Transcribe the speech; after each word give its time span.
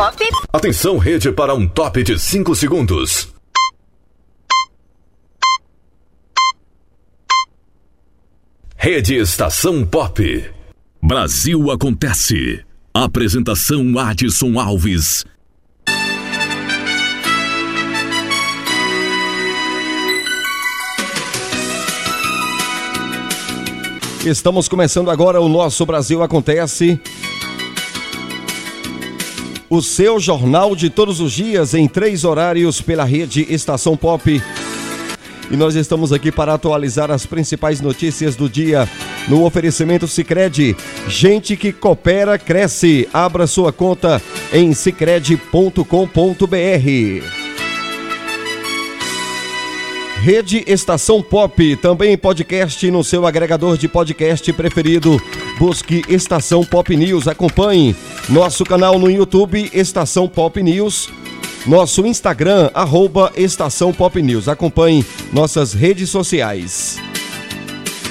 Pop. 0.00 0.16
Atenção, 0.50 0.96
rede, 0.96 1.30
para 1.30 1.54
um 1.54 1.68
top 1.68 2.02
de 2.02 2.18
5 2.18 2.54
segundos. 2.54 3.28
Rede 8.74 9.16
Estação 9.16 9.84
Pop. 9.84 10.50
Brasil 11.02 11.70
Acontece. 11.70 12.64
Apresentação 12.94 13.98
Adson 13.98 14.58
Alves. 14.58 15.26
Estamos 24.24 24.66
começando 24.66 25.10
agora 25.10 25.42
o 25.42 25.48
nosso 25.48 25.84
Brasil 25.84 26.22
Acontece. 26.22 26.98
O 29.70 29.80
seu 29.80 30.18
jornal 30.18 30.74
de 30.74 30.90
todos 30.90 31.20
os 31.20 31.32
dias 31.32 31.74
em 31.74 31.86
três 31.86 32.24
horários 32.24 32.80
pela 32.80 33.04
rede 33.04 33.46
Estação 33.48 33.96
Pop. 33.96 34.42
E 35.48 35.56
nós 35.56 35.76
estamos 35.76 36.12
aqui 36.12 36.32
para 36.32 36.54
atualizar 36.54 37.08
as 37.08 37.24
principais 37.24 37.80
notícias 37.80 38.34
do 38.34 38.48
dia 38.48 38.88
no 39.28 39.44
oferecimento 39.44 40.08
Sicredi. 40.08 40.76
Gente 41.06 41.56
que 41.56 41.72
coopera 41.72 42.36
cresce. 42.36 43.08
Abra 43.12 43.46
sua 43.46 43.72
conta 43.72 44.20
em 44.52 44.74
sicredi.com.br. 44.74 45.84
Rede 50.20 50.64
Estação 50.66 51.22
Pop, 51.22 51.76
também 51.76 52.18
podcast 52.18 52.90
no 52.90 53.04
seu 53.04 53.24
agregador 53.24 53.78
de 53.78 53.86
podcast 53.86 54.52
preferido. 54.52 55.22
Busque 55.60 56.02
Estação 56.08 56.64
Pop 56.64 56.96
News, 56.96 57.28
acompanhe 57.28 57.94
nosso 58.30 58.64
canal 58.64 58.98
no 58.98 59.10
YouTube 59.10 59.70
Estação 59.74 60.26
Pop 60.26 60.62
News, 60.62 61.10
nosso 61.66 62.06
Instagram 62.06 62.70
arroba 62.72 63.30
Estação 63.36 63.92
Pop 63.92 64.22
News. 64.22 64.48
Acompanhe 64.48 65.04
nossas 65.30 65.74
redes 65.74 66.08
sociais. 66.08 66.98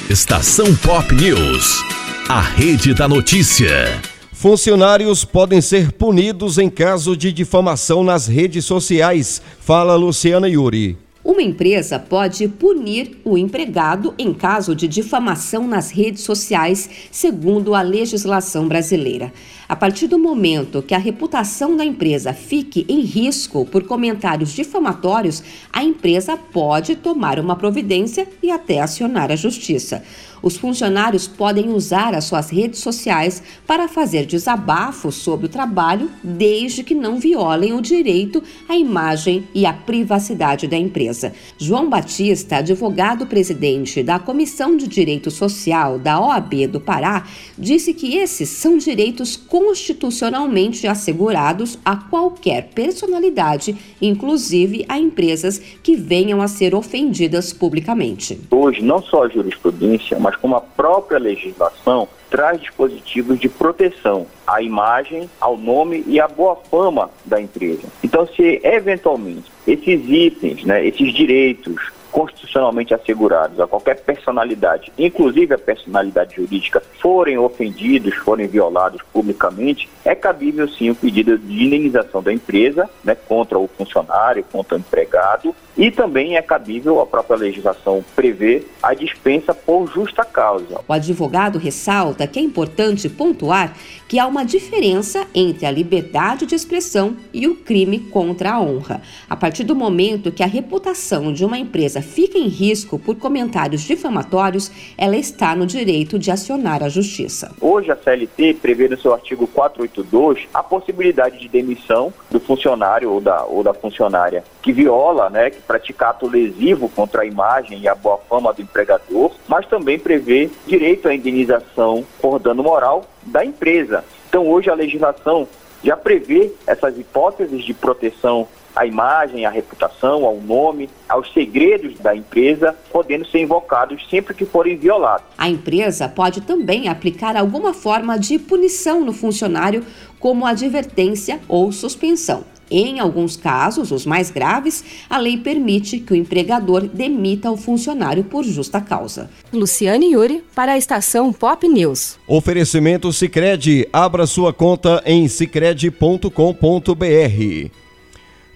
Estação 0.07 0.75
Pop 0.75 1.11
News, 1.15 1.83
a 2.29 2.39
rede 2.39 2.93
da 2.93 3.07
notícia. 3.07 3.99
Funcionários 4.31 5.25
podem 5.25 5.59
ser 5.59 5.91
punidos 5.91 6.59
em 6.59 6.69
caso 6.69 7.17
de 7.17 7.33
difamação 7.33 8.03
nas 8.03 8.27
redes 8.27 8.63
sociais. 8.63 9.41
Fala 9.59 9.95
Luciana 9.95 10.47
Yuri. 10.47 11.08
Uma 11.29 11.43
empresa 11.43 11.99
pode 11.99 12.47
punir 12.47 13.21
o 13.23 13.37
empregado 13.37 14.15
em 14.17 14.33
caso 14.33 14.73
de 14.73 14.87
difamação 14.87 15.67
nas 15.67 15.91
redes 15.91 16.23
sociais, 16.23 16.89
segundo 17.11 17.75
a 17.75 17.83
legislação 17.83 18.67
brasileira. 18.67 19.31
A 19.67 19.75
partir 19.75 20.07
do 20.07 20.17
momento 20.17 20.81
que 20.81 20.95
a 20.95 20.97
reputação 20.97 21.77
da 21.77 21.85
empresa 21.85 22.33
fique 22.33 22.83
em 22.89 23.01
risco 23.01 23.63
por 23.63 23.83
comentários 23.83 24.51
difamatórios, 24.53 25.43
a 25.71 25.83
empresa 25.83 26.35
pode 26.35 26.95
tomar 26.95 27.39
uma 27.39 27.55
providência 27.55 28.27
e 28.41 28.49
até 28.49 28.79
acionar 28.79 29.31
a 29.31 29.35
justiça. 29.35 30.01
Os 30.41 30.57
funcionários 30.57 31.27
podem 31.27 31.69
usar 31.69 32.13
as 32.13 32.25
suas 32.25 32.49
redes 32.49 32.79
sociais 32.79 33.41
para 33.65 33.87
fazer 33.87 34.25
desabafos 34.25 35.15
sobre 35.15 35.45
o 35.45 35.49
trabalho, 35.49 36.09
desde 36.23 36.83
que 36.83 36.95
não 36.95 37.19
violem 37.19 37.73
o 37.73 37.81
direito 37.81 38.41
à 38.67 38.75
imagem 38.75 39.47
e 39.53 39.65
à 39.65 39.73
privacidade 39.73 40.67
da 40.67 40.77
empresa. 40.77 41.33
João 41.57 41.89
Batista, 41.89 42.57
advogado-presidente 42.57 44.03
da 44.03 44.19
Comissão 44.19 44.77
de 44.77 44.87
Direito 44.87 45.29
Social 45.31 45.99
da 45.99 46.19
OAB 46.19 46.67
do 46.67 46.79
Pará, 46.79 47.25
disse 47.57 47.93
que 47.93 48.15
esses 48.15 48.49
são 48.49 48.77
direitos 48.77 49.35
constitucionalmente 49.35 50.87
assegurados 50.87 51.77
a 51.83 51.95
qualquer 51.95 52.69
personalidade, 52.73 53.75
inclusive 54.01 54.85
a 54.87 54.97
empresas 54.97 55.59
que 55.83 55.95
venham 55.95 56.41
a 56.41 56.47
ser 56.47 56.73
ofendidas 56.75 57.53
publicamente. 57.53 58.39
Hoje, 58.51 58.81
não 58.81 59.01
só 59.01 59.23
a 59.23 59.29
jurisprudência, 59.29 60.17
mas 60.19 60.28
como 60.37 60.55
a 60.55 60.61
própria 60.61 61.19
legislação 61.19 62.07
traz 62.29 62.61
dispositivos 62.61 63.39
de 63.39 63.49
proteção 63.49 64.27
à 64.45 64.61
imagem, 64.61 65.29
ao 65.39 65.57
nome 65.57 66.03
e 66.07 66.19
à 66.19 66.27
boa 66.27 66.55
fama 66.55 67.09
da 67.25 67.41
empresa. 67.41 67.87
Então, 68.03 68.27
se 68.27 68.61
eventualmente 68.63 69.51
esses 69.65 70.07
itens, 70.07 70.63
né, 70.63 70.85
esses 70.85 71.13
direitos 71.13 71.91
constitucionalmente 72.11 72.93
assegurados 72.93 73.59
a 73.59 73.67
qualquer 73.67 74.01
personalidade, 74.01 74.91
inclusive 74.97 75.53
a 75.53 75.57
personalidade 75.57 76.35
jurídica, 76.35 76.81
forem 77.01 77.37
ofendidos, 77.37 78.15
forem 78.15 78.47
violados 78.47 79.01
publicamente, 79.13 79.89
é 80.03 80.15
cabível 80.15 80.67
sim 80.67 80.89
o 80.89 80.95
pedido 80.95 81.37
de 81.37 81.63
indenização 81.63 82.21
da 82.21 82.33
empresa 82.33 82.89
né, 83.03 83.15
contra 83.15 83.57
o 83.57 83.67
funcionário, 83.67 84.43
contra 84.51 84.75
o 84.75 84.79
empregado, 84.79 85.55
e 85.77 85.89
também 85.89 86.35
é 86.35 86.41
cabível 86.41 86.99
a 86.99 87.05
própria 87.05 87.37
legislação 87.37 88.03
prever 88.15 88.69
a 88.83 88.93
dispensa 88.93 89.53
por 89.53 89.87
justa 89.87 90.25
causa. 90.25 90.81
O 90.87 90.91
advogado 90.93 91.57
ressalta 91.57 92.27
que 92.27 92.37
é 92.37 92.41
importante 92.41 93.07
pontuar 93.07 93.73
que 94.07 94.19
há 94.19 94.25
uma 94.25 94.43
diferença 94.43 95.25
entre 95.33 95.65
a 95.65 95.71
liberdade 95.71 96.45
de 96.45 96.55
expressão 96.55 97.15
e 97.33 97.47
o 97.47 97.55
crime 97.55 97.99
contra 97.99 98.53
a 98.53 98.59
honra. 98.59 99.01
A 99.29 99.35
partir 99.35 99.63
do 99.63 99.75
momento 99.75 100.31
que 100.31 100.43
a 100.43 100.47
reputação 100.47 101.31
de 101.31 101.45
uma 101.45 101.57
empresa 101.57 101.98
fica 102.01 102.37
em 102.37 102.47
risco 102.47 102.97
por 102.97 103.15
comentários 103.15 103.81
difamatórios, 103.81 104.71
ela 104.97 105.15
está 105.15 105.55
no 105.55 105.65
direito 105.65 106.17
de 106.19 106.31
acionar 106.31 106.83
a 106.83 106.89
justiça. 106.89 107.51
Hoje 107.59 107.91
a 107.91 107.95
CLT 107.95 108.55
prevê 108.55 108.87
no 108.87 108.99
seu 108.99 109.13
artigo 109.13 109.47
482 109.47 110.47
a 110.53 110.63
possibilidade 110.63 111.39
de 111.39 111.47
demissão 111.47 112.13
do 112.29 112.39
funcionário 112.39 113.11
ou 113.11 113.21
da, 113.21 113.43
ou 113.45 113.63
da 113.63 113.73
funcionária 113.73 114.43
que 114.61 114.71
viola, 114.71 115.29
né, 115.29 115.49
que 115.49 115.61
pratica 115.61 116.09
ato 116.09 116.27
lesivo 116.27 116.89
contra 116.89 117.21
a 117.21 117.25
imagem 117.25 117.79
e 117.79 117.87
a 117.87 117.95
boa 117.95 118.17
fama 118.29 118.53
do 118.53 118.61
empregador, 118.61 119.31
mas 119.47 119.65
também 119.67 119.97
prevê 119.99 120.49
direito 120.67 121.07
à 121.07 121.15
indenização 121.15 122.05
por 122.21 122.39
dano 122.39 122.63
moral 122.63 123.05
da 123.23 123.43
empresa. 123.43 124.03
Então 124.27 124.47
hoje 124.47 124.69
a 124.69 124.73
legislação 124.73 125.47
já 125.83 125.95
prevê 125.95 126.51
essas 126.67 126.97
hipóteses 126.97 127.63
de 127.63 127.73
proteção 127.73 128.47
à 128.79 128.85
imagem, 128.85 129.45
à 129.45 129.49
reputação, 129.49 130.23
ao 130.23 130.37
nome, 130.37 130.89
aos 131.09 131.33
segredos 131.33 131.99
da 131.99 132.15
empresa, 132.15 132.73
podendo 132.89 133.25
ser 133.25 133.41
invocados 133.41 134.07
sempre 134.09 134.33
que 134.33 134.45
forem 134.45 134.77
violados. 134.77 135.25
A 135.37 135.49
empresa 135.49 136.07
pode 136.07 136.39
também 136.39 136.87
aplicar 136.87 137.35
alguma 137.35 137.73
forma 137.73 138.17
de 138.17 138.39
punição 138.39 139.03
no 139.03 139.11
funcionário, 139.11 139.85
como 140.17 140.45
advertência 140.45 141.41
ou 141.49 141.73
suspensão. 141.73 142.45
Em 142.71 142.99
alguns 142.99 143.35
casos, 143.35 143.91
os 143.91 144.05
mais 144.05 144.31
graves, 144.31 144.83
a 145.09 145.17
lei 145.17 145.37
permite 145.37 145.99
que 145.99 146.13
o 146.13 146.15
empregador 146.15 146.87
demita 146.87 147.51
o 147.51 147.57
funcionário 147.57 148.23
por 148.23 148.45
justa 148.45 148.79
causa. 148.79 149.29
Luciane 149.51 150.13
Yuri, 150.13 150.41
para 150.55 150.73
a 150.73 150.77
estação 150.77 151.33
Pop 151.33 151.67
News. 151.67 152.17
Oferecimento 152.27 153.11
Sicredi. 153.11 153.89
Abra 153.91 154.25
sua 154.25 154.53
conta 154.53 155.01
em 155.05 155.27
sicredi.com.br. 155.27 157.88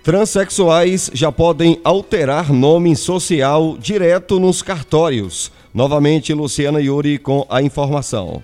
Transsexuais 0.03 1.09
já 1.13 1.31
podem 1.31 1.79
alterar 1.81 2.51
nome 2.51 2.93
social 2.93 3.77
direto 3.79 4.37
nos 4.37 4.61
cartórios. 4.61 5.49
Novamente, 5.73 6.33
Luciana 6.33 6.81
Yuri 6.81 7.17
com 7.17 7.45
a 7.49 7.61
informação. 7.61 8.43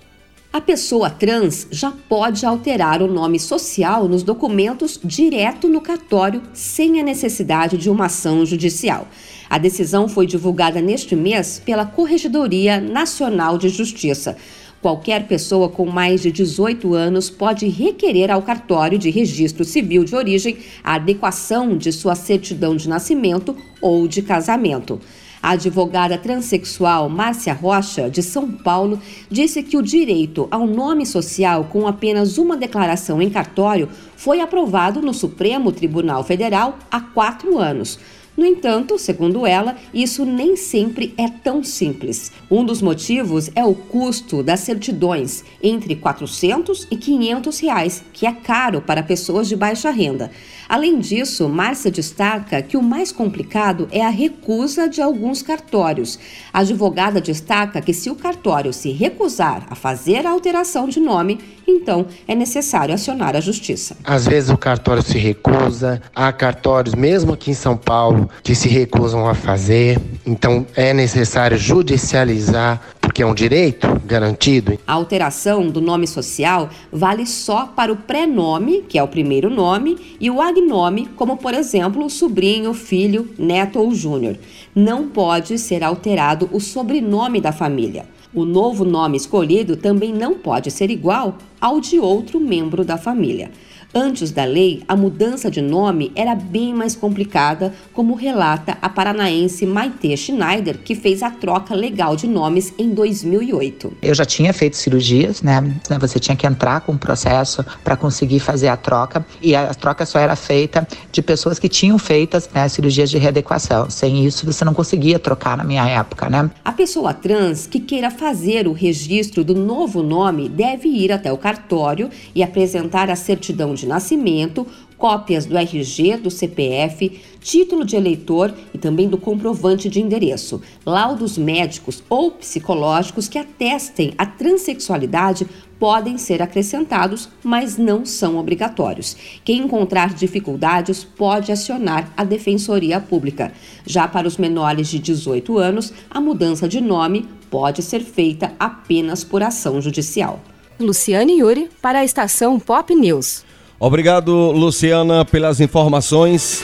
A 0.54 0.62
pessoa 0.62 1.10
trans 1.10 1.68
já 1.70 1.92
pode 1.92 2.46
alterar 2.46 3.04
o 3.04 3.12
nome 3.12 3.38
social 3.42 4.08
nos 4.08 4.24
documentos 4.24 4.98
direto 5.04 5.68
no 5.68 5.82
cartório, 5.82 6.42
sem 6.54 6.98
a 7.02 7.04
necessidade 7.04 7.78
de 7.78 7.90
uma 7.90 8.06
ação 8.06 8.46
judicial. 8.46 9.10
A 9.50 9.58
decisão 9.58 10.08
foi 10.08 10.26
divulgada 10.26 10.82
neste 10.82 11.14
mês 11.14 11.62
pela 11.66 11.86
Corregedoria 11.86 12.80
Nacional 12.80 13.58
de 13.58 13.68
Justiça. 13.68 14.38
Qualquer 14.82 15.28
pessoa 15.28 15.68
com 15.68 15.86
mais 15.86 16.22
de 16.22 16.32
18 16.32 16.94
anos 16.94 17.30
pode 17.30 17.68
requerer 17.68 18.32
ao 18.32 18.42
cartório 18.42 18.98
de 18.98 19.10
registro 19.10 19.66
civil 19.66 20.06
de 20.06 20.16
origem 20.16 20.58
a 20.82 20.96
adequação 20.96 21.78
de 21.78 21.92
sua 21.92 22.16
certidão 22.16 22.78
de 22.78 22.88
nascimento 22.88 23.56
ou 23.82 24.08
de 24.08 24.22
casamento. 24.22 25.00
A 25.42 25.52
advogada 25.52 26.18
transexual 26.18 27.10
Márcia 27.10 27.54
Rocha, 27.54 28.10
de 28.10 28.22
São 28.22 28.50
Paulo, 28.50 29.02
disse 29.30 29.64
que 29.64 29.78
o 29.78 29.82
direito 29.82 30.48
ao 30.50 30.66
nome 30.66 31.06
social 31.06 31.66
com 31.66 31.86
apenas 31.86 32.38
uma 32.38 32.56
declaração 32.56 33.22
em 33.22 33.30
cartório 33.30 33.90
foi 34.16 34.40
aprovado 34.40 35.02
no 35.02 35.14
Supremo 35.14 35.72
Tribunal 35.72 36.24
Federal 36.24 36.78
há 36.90 37.00
quatro 37.02 37.58
anos. 37.58 38.00
No 38.40 38.46
entanto, 38.46 38.98
segundo 38.98 39.46
ela, 39.46 39.76
isso 39.94 40.24
nem 40.24 40.56
sempre 40.56 41.14
é 41.18 41.28
tão 41.28 41.62
simples. 41.62 42.32
Um 42.50 42.64
dos 42.64 42.82
motivos 42.82 43.52
é 43.54 43.66
o 43.66 43.76
custo 43.76 44.42
das 44.42 44.62
certidões, 44.62 45.44
entre 45.62 45.94
400 45.94 46.88
e 46.90 46.96
500 46.96 47.60
reais, 47.60 48.02
que 48.14 48.26
é 48.26 48.32
caro 48.32 48.82
para 48.82 49.04
pessoas 49.04 49.50
de 49.50 49.58
baixa 49.58 49.92
renda. 49.92 50.32
Além 50.70 51.00
disso, 51.00 51.50
Márcia 51.50 51.90
destaca 51.90 52.62
que 52.62 52.78
o 52.78 52.84
mais 52.84 53.12
complicado 53.12 53.88
é 53.92 54.06
a 54.06 54.10
recusa 54.10 54.88
de 54.88 55.02
alguns 55.02 55.42
cartórios. 55.42 56.20
A 56.54 56.60
advogada 56.60 57.20
destaca 57.20 57.82
que 57.82 57.92
se 57.92 58.08
o 58.12 58.16
cartório 58.16 58.72
se 58.72 58.92
recusar 58.92 59.66
a 59.68 59.74
fazer 59.74 60.28
a 60.28 60.30
alteração 60.30 60.88
de 60.88 61.00
nome, 61.00 61.40
então 61.68 62.06
é 62.28 62.36
necessário 62.36 62.94
acionar 62.94 63.36
a 63.36 63.42
justiça. 63.42 63.98
Às 64.04 64.28
vezes 64.28 64.52
o 64.52 64.58
cartório 64.58 65.02
se 65.02 65.18
recusa, 65.18 66.00
há 66.14 66.32
cartórios, 66.32 66.94
mesmo 66.94 67.34
aqui 67.34 67.50
em 67.50 67.56
São 67.56 67.76
Paulo, 67.76 68.30
que 68.44 68.54
se 68.54 68.70
recusam 68.70 69.28
a 69.28 69.34
fazer, 69.34 70.00
então 70.24 70.68
é 70.76 70.94
necessário 70.94 71.58
judicializar 71.58 72.80
porque 73.20 73.24
é 73.24 73.26
um 73.26 73.36
direito 73.36 73.88
garantido. 74.06 74.80
A 74.88 74.94
alteração 74.94 75.68
do 75.68 75.82
nome 75.82 76.08
social 76.08 76.70
vale 76.90 77.26
só 77.26 77.66
para 77.66 77.92
o 77.92 77.98
pré-nome, 77.98 78.86
que 78.88 78.98
é 78.98 79.04
o 79.04 79.10
primeiro 79.10 79.50
nome, 79.50 79.98
e 80.22 80.32
o 80.32 80.42
agnome, 80.42 81.10
como 81.18 81.36
por 81.36 81.54
exemplo 81.54 82.10
sobrinho, 82.10 82.74
filho, 82.74 83.30
neto 83.38 83.78
ou 83.78 83.94
júnior. 83.94 84.38
Não 84.74 85.10
pode 85.10 85.58
ser 85.58 85.84
alterado 85.84 86.50
o 86.54 86.62
sobrenome 86.62 87.42
da 87.42 87.52
família. 87.52 88.06
O 88.34 88.46
novo 88.46 88.86
nome 88.86 89.18
escolhido 89.18 89.76
também 89.76 90.14
não 90.14 90.36
pode 90.36 90.72
ser 90.72 90.90
igual 90.90 91.40
ao 91.60 91.82
de 91.82 92.00
outro 92.00 92.40
membro 92.40 92.86
da 92.86 92.98
família. 92.98 93.52
Antes 93.94 94.30
da 94.30 94.46
lei, 94.46 94.84
a 94.88 94.96
mudança 94.96 95.50
de 95.50 95.64
nome 95.64 96.12
era 96.16 96.36
bem 96.36 96.76
mais 96.76 96.96
complicada, 96.96 97.74
como 97.92 98.14
relata 98.14 98.78
a 98.84 98.88
paranaense 98.88 99.66
Maite 99.66 100.16
Schneider, 100.16 100.78
que 100.78 100.94
fez 100.94 101.24
a 101.24 101.32
troca 101.32 101.74
legal 101.74 102.16
de 102.16 102.28
nomes 102.28 102.72
em 102.78 102.94
2008. 102.94 103.98
Eu 104.04 104.14
já 104.14 104.26
tinha 104.26 104.54
feito 104.54 104.78
cirurgias, 104.78 105.42
né? 105.42 105.76
Você 106.00 106.20
tinha 106.20 106.36
que 106.36 106.46
entrar 106.46 106.82
com 106.82 106.92
um 106.92 106.98
processo 107.00 107.66
para 107.84 107.98
conseguir 107.98 108.40
fazer 108.40 108.68
a 108.68 108.78
troca, 108.78 109.26
e 109.42 109.56
a 109.56 109.74
troca 109.74 110.06
só 110.06 110.20
era 110.20 110.36
feita 110.36 110.88
de 111.12 111.24
pessoas 111.24 111.58
que 111.58 111.68
tinham 111.68 111.98
feitas 111.98 112.48
né, 112.54 112.70
cirurgias 112.70 113.10
de 113.10 113.18
readequação. 113.18 113.90
Sem 113.90 114.24
isso, 114.24 114.46
você 114.46 114.64
não 114.64 114.74
conseguia 114.76 115.18
trocar 115.18 115.58
na 115.58 115.64
minha 115.64 115.88
época, 115.88 116.30
né? 116.30 116.52
A 116.64 116.72
pessoa 116.72 117.12
trans 117.12 117.66
que 117.66 117.80
queira 117.80 118.12
fazer 118.12 118.68
o 118.68 118.72
registro 118.72 119.44
do 119.44 119.56
novo 119.56 120.04
nome 120.04 120.48
deve 120.48 120.88
ir 120.88 121.12
até 121.12 121.34
o 121.34 121.38
cartório 121.40 122.12
e 122.36 122.44
apresentar 122.44 123.10
a 123.10 123.16
certidão 123.16 123.79
de 123.80 123.88
nascimento, 123.88 124.68
cópias 124.98 125.46
do 125.46 125.58
RG, 125.58 126.18
do 126.18 126.30
CPF, 126.30 127.22
título 127.40 127.86
de 127.86 127.96
eleitor 127.96 128.54
e 128.74 128.78
também 128.78 129.08
do 129.08 129.18
comprovante 129.18 129.90
de 129.90 130.02
endereço, 130.02 130.62
laudos 130.86 131.38
médicos 131.38 132.04
ou 132.10 132.32
psicológicos 132.32 133.28
que 133.28 133.40
atestem 133.40 134.14
a 134.18 134.26
transexualidade 134.26 135.48
podem 135.80 136.18
ser 136.18 136.42
acrescentados, 136.42 137.30
mas 137.42 137.78
não 137.78 138.06
são 138.06 138.38
obrigatórios. 138.38 139.16
Quem 139.46 139.60
encontrar 139.60 140.14
dificuldades 140.14 141.06
pode 141.06 141.52
acionar 141.54 142.12
a 142.18 142.26
Defensoria 142.26 143.00
Pública. 143.00 143.54
Já 143.86 144.06
para 144.06 144.28
os 144.28 144.38
menores 144.38 144.90
de 144.90 145.00
18 145.00 145.58
anos, 145.58 145.94
a 146.10 146.20
mudança 146.20 146.68
de 146.68 146.82
nome 146.82 147.26
pode 147.50 147.82
ser 147.82 148.02
feita 148.02 148.52
apenas 148.60 149.24
por 149.24 149.42
ação 149.42 149.82
judicial. 149.82 150.42
Luciane 150.80 151.40
Yuri 151.40 151.70
para 151.82 152.00
a 152.00 152.06
estação 152.06 152.60
Pop 152.60 152.94
News. 152.94 153.44
Obrigado, 153.80 154.34
Luciana, 154.52 155.24
pelas 155.24 155.62
informações. 155.62 156.62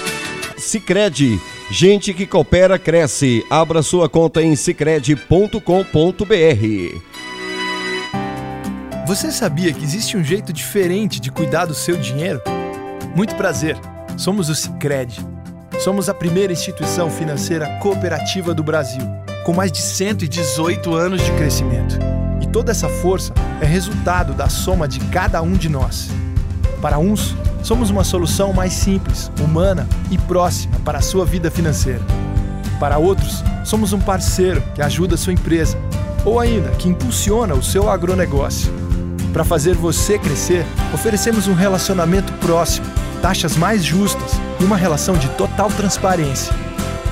Sicredi, 0.57 1.39
gente 1.71 2.13
que 2.13 2.27
coopera 2.27 2.77
cresce. 2.77 3.45
Abra 3.50 3.81
sua 3.81 4.09
conta 4.09 4.44
em 4.44 4.53
sicredi.com.br. 4.56 5.56
Você 9.07 9.31
sabia 9.31 9.71
que 9.71 9.83
existe 9.83 10.17
um 10.17 10.23
jeito 10.23 10.51
diferente 10.51 11.21
de 11.21 11.31
cuidar 11.31 11.65
do 11.65 11.73
seu 11.73 11.95
dinheiro? 11.95 12.41
Muito 13.15 13.35
prazer. 13.35 13.77
Somos 14.18 14.50
o 14.50 14.56
Sicredi. 14.56 15.25
Somos 15.79 16.09
a 16.09 16.13
primeira 16.13 16.51
instituição 16.51 17.09
financeira 17.09 17.79
cooperativa 17.79 18.53
do 18.53 18.63
Brasil, 18.63 19.03
com 19.45 19.53
mais 19.53 19.71
de 19.71 19.81
118 19.81 20.94
anos 20.94 21.21
de 21.23 21.31
crescimento. 21.33 21.97
E 22.41 22.47
toda 22.47 22.71
essa 22.71 22.89
força 22.89 23.33
é 23.61 23.65
resultado 23.65 24.33
da 24.33 24.50
soma 24.50 24.88
de 24.88 25.00
cada 25.11 25.41
um 25.41 25.53
de 25.53 25.69
nós. 25.69 26.09
Para 26.85 26.99
uns, 26.99 27.35
somos 27.63 27.89
uma 27.89 28.03
solução 28.03 28.53
mais 28.53 28.71
simples, 28.71 29.31
humana 29.41 29.89
e 30.11 30.19
próxima 30.19 30.77
para 30.85 30.99
a 30.99 31.01
sua 31.01 31.25
vida 31.25 31.49
financeira. 31.49 32.01
Para 32.79 32.99
outros, 32.99 33.43
somos 33.63 33.91
um 33.91 33.99
parceiro 33.99 34.61
que 34.75 34.83
ajuda 34.83 35.15
a 35.15 35.17
sua 35.17 35.33
empresa 35.33 35.79
ou 36.23 36.39
ainda 36.39 36.69
que 36.73 36.87
impulsiona 36.87 37.55
o 37.55 37.63
seu 37.63 37.89
agronegócio. 37.89 38.71
Para 39.33 39.43
fazer 39.43 39.73
você 39.73 40.19
crescer, 40.19 40.63
oferecemos 40.93 41.47
um 41.47 41.55
relacionamento 41.55 42.31
próximo, 42.33 42.85
taxas 43.19 43.57
mais 43.57 43.83
justas 43.83 44.33
e 44.59 44.63
uma 44.63 44.77
relação 44.77 45.17
de 45.17 45.27
total 45.29 45.69
transparência. 45.69 46.53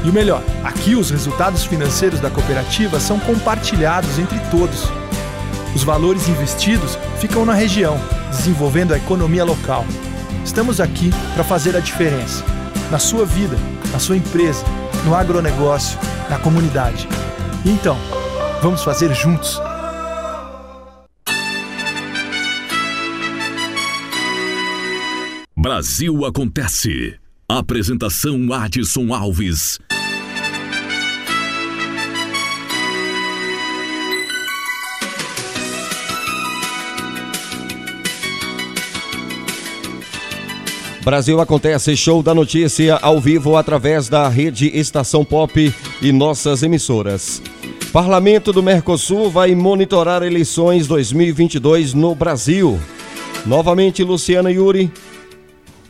E 0.03 0.09
o 0.11 0.13
melhor, 0.13 0.43
aqui 0.63 0.93
os 0.93 1.09
resultados 1.09 1.65
financeiros 1.65 2.19
da 2.19 2.29
cooperativa 2.29 2.99
são 2.99 3.19
compartilhados 3.19 4.19
entre 4.19 4.37
todos. 4.51 4.83
Os 5.75 5.83
valores 5.83 6.29
investidos 6.29 6.95
ficam 7.17 7.43
na 7.43 7.55
região 7.55 7.99
desenvolvendo 8.37 8.93
a 8.93 8.97
economia 8.97 9.43
local. 9.43 9.85
Estamos 10.43 10.81
aqui 10.81 11.11
para 11.33 11.43
fazer 11.43 11.75
a 11.75 11.79
diferença 11.79 12.43
na 12.91 12.99
sua 12.99 13.25
vida, 13.25 13.55
na 13.91 13.99
sua 13.99 14.17
empresa, 14.17 14.63
no 15.05 15.15
agronegócio, 15.15 15.97
na 16.29 16.37
comunidade. 16.37 17.07
Então, 17.65 17.97
vamos 18.61 18.83
fazer 18.83 19.13
juntos. 19.13 19.59
Brasil 25.55 26.25
Acontece. 26.25 27.15
Apresentação 27.47 28.51
Adson 28.51 29.13
Alves. 29.13 29.79
Brasil 41.03 41.41
acontece 41.41 41.97
show 41.97 42.23
da 42.23 42.33
notícia 42.33 42.95
ao 42.95 43.19
vivo 43.19 43.57
através 43.57 44.07
da 44.07 44.29
rede 44.29 44.67
Estação 44.73 45.25
Pop 45.25 45.73
e 46.01 46.11
nossas 46.13 46.63
emissoras. 46.63 47.41
Parlamento 47.91 48.53
do 48.53 48.63
Mercosul 48.63 49.29
vai 49.29 49.53
monitorar 49.53 50.23
eleições 50.23 50.87
2022 50.87 51.93
no 51.93 52.15
Brasil. 52.15 52.79
Novamente, 53.45 54.01
Luciana 54.01 54.49
Yuri. 54.49 54.89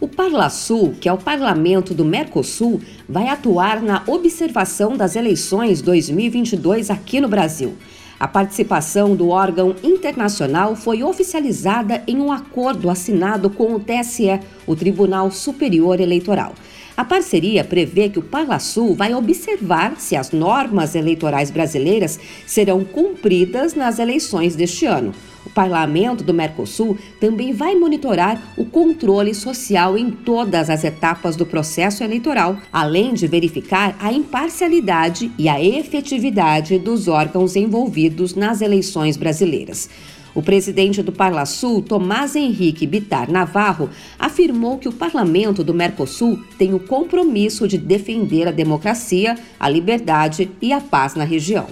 O 0.04 0.08
Parlasul, 0.10 0.96
que 1.00 1.08
é 1.08 1.14
o 1.14 1.18
parlamento 1.18 1.94
do 1.94 2.04
Mercosul, 2.04 2.82
vai 3.08 3.30
atuar 3.30 3.82
na 3.82 4.04
observação 4.06 4.98
das 4.98 5.16
eleições 5.16 5.82
2022 5.82 6.90
aqui 6.90 7.22
no 7.22 7.30
Brasil. 7.30 7.78
A 8.20 8.28
participação 8.28 9.16
do 9.16 9.30
órgão 9.30 9.74
internacional 9.82 10.76
foi 10.76 11.02
oficializada 11.02 12.04
em 12.06 12.18
um 12.18 12.34
acordo 12.34 12.90
assinado 12.90 13.50
com 13.50 13.76
o 13.76 13.80
TSE, 13.80 14.42
o 14.68 14.76
Tribunal 14.76 15.32
Superior 15.32 16.02
Eleitoral. 16.02 16.54
A 16.98 17.06
parceria 17.06 17.64
prevê 17.64 18.10
que 18.10 18.20
o 18.20 18.24
Parlasul 18.24 18.94
vai 18.94 19.16
observar 19.16 19.96
se 20.00 20.18
as 20.18 20.32
normas 20.32 20.96
eleitorais 20.96 21.50
brasileiras 21.50 22.20
serão 22.46 22.84
cumpridas 22.84 23.74
nas 23.74 24.00
eleições 24.00 24.54
deste 24.54 24.86
ano. 24.86 25.14
O 25.46 25.50
parlamento 25.50 26.24
do 26.24 26.34
Mercosul 26.34 26.98
também 27.20 27.54
vai 27.54 27.76
monitorar 27.76 28.42
o 28.58 28.66
controle 28.66 29.34
social 29.34 29.98
em 29.98 30.10
todas 30.10 30.70
as 30.70 30.84
etapas 30.84 31.36
do 31.36 31.46
processo 31.46 32.04
eleitoral, 32.04 32.58
além 32.72 33.14
de 33.14 33.28
verificar 33.28 33.96
a 34.00 34.12
imparcialidade 34.12 35.32
e 35.38 35.50
a 35.50 35.64
efetividade 35.64 36.80
dos 36.80 37.08
órgãos 37.08 37.56
envolvidos 37.56 38.36
nas 38.36 38.62
eleições 38.62 39.18
brasileiras. 39.18 39.90
O 40.36 40.42
presidente 40.42 41.04
do 41.04 41.12
Parlasul, 41.12 41.82
Tomás 41.82 42.36
Henrique 42.36 42.88
Bitar 42.88 43.32
Navarro, 43.32 43.90
afirmou 44.18 44.80
que 44.80 44.90
o 44.90 44.92
parlamento 44.92 45.64
do 45.64 45.74
Mercosul 45.74 46.44
tem 46.58 46.74
o 46.74 46.80
compromisso 46.80 47.68
de 47.68 47.78
defender 47.78 48.48
a 48.48 48.52
democracia, 48.52 49.38
a 49.60 49.70
liberdade 49.70 50.50
e 50.60 50.74
a 50.74 50.82
paz 50.82 51.14
na 51.14 51.24
região. 51.24 51.68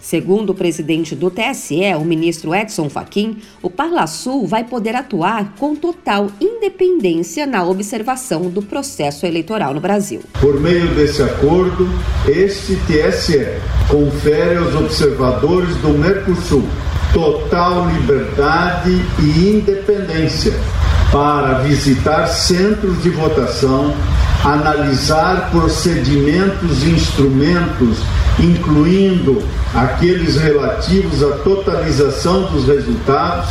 Segundo 0.00 0.50
o 0.50 0.54
presidente 0.54 1.14
do 1.14 1.30
TSE, 1.30 1.94
o 1.96 2.04
ministro 2.04 2.52
Edson 2.52 2.90
Fachin, 2.90 3.38
o 3.62 3.70
Parlasul 3.70 4.46
vai 4.46 4.64
poder 4.64 4.96
atuar 4.96 5.54
com 5.58 5.76
total 5.76 6.28
independência 6.40 7.46
na 7.46 7.64
observação 7.64 8.50
do 8.50 8.60
processo 8.60 9.26
eleitoral 9.26 9.72
no 9.72 9.80
Brasil. 9.80 10.22
Por 10.40 10.60
meio 10.60 10.88
desse 10.94 11.22
acordo, 11.22 11.88
este 12.26 12.76
TSE 12.86 13.46
confere 13.88 14.56
aos 14.56 14.74
observadores 14.74 15.76
do 15.76 15.90
Mercosul 15.90 16.64
total 17.12 17.88
liberdade 17.90 18.90
e 19.18 19.50
independência 19.50 20.52
para 21.12 21.58
visitar 21.58 22.26
centros 22.26 23.02
de 23.02 23.10
votação, 23.10 23.94
analisar 24.42 25.50
procedimentos 25.50 26.82
e 26.84 26.90
instrumentos, 26.90 27.98
incluindo 28.38 29.42
aqueles 29.74 30.36
relativos 30.36 31.22
à 31.22 31.32
totalização 31.38 32.44
dos 32.44 32.66
resultados, 32.66 33.50